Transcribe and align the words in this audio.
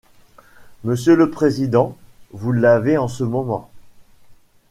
Monsieur 0.83 1.15
le 1.15 1.29
président: 1.29 1.95
Vous 2.31 2.51
l'avez 2.51 2.97
en 2.97 3.07
ce 3.07 3.23
moment. 3.23 3.69